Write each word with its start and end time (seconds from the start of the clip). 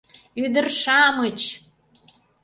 Ӱ-ӱдыр-ша-амыч! 0.41 1.39